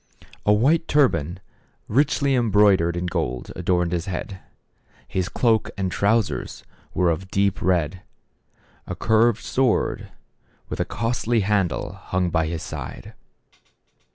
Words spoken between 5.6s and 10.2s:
and trousers were of deep red; a curved sword,